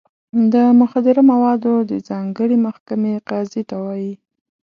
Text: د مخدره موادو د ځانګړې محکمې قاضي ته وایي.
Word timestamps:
د 0.53 0.55
مخدره 0.81 1.21
موادو 1.31 1.73
د 1.91 1.93
ځانګړې 2.09 2.57
محکمې 2.65 3.13
قاضي 3.29 3.61
ته 3.69 3.75
وایي. 3.85 4.13